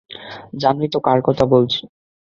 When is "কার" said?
0.99-1.19